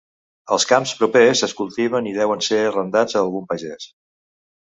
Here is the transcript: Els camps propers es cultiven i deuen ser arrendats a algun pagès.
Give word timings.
Els 0.55 0.63
camps 0.69 0.93
propers 1.01 1.43
es 1.47 1.53
cultiven 1.59 2.07
i 2.13 2.15
deuen 2.15 2.41
ser 2.47 2.59
arrendats 2.71 3.19
a 3.19 3.23
algun 3.27 3.47
pagès. 3.53 3.87